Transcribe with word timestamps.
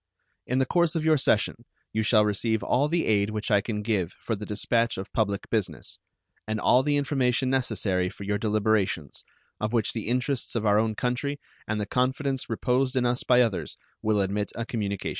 In 0.47 0.57
the 0.57 0.65
course 0.65 0.95
of 0.95 1.05
your 1.05 1.17
session 1.17 1.63
you 1.93 2.01
shall 2.01 2.25
receive 2.25 2.63
all 2.63 2.87
the 2.87 3.05
aid 3.05 3.29
which 3.29 3.51
I 3.51 3.61
can 3.61 3.83
give 3.83 4.13
for 4.13 4.35
the 4.35 4.47
dispatch 4.47 4.97
of 4.97 5.13
public 5.13 5.47
business, 5.51 5.99
and 6.47 6.59
all 6.59 6.81
the 6.81 6.97
information 6.97 7.51
necessary 7.51 8.09
for 8.09 8.23
your 8.23 8.39
deliberations, 8.39 9.23
of 9.59 9.73
which 9.73 9.93
the 9.93 10.07
interests 10.07 10.55
of 10.55 10.65
our 10.65 10.79
own 10.79 10.95
country 10.95 11.39
and 11.67 11.79
the 11.79 11.85
confidence 11.85 12.49
reposed 12.49 12.95
in 12.95 13.05
us 13.05 13.21
by 13.21 13.43
others 13.43 13.77
will 14.01 14.21
admit 14.21 14.51
a 14.55 14.65
communication. 14.65 15.09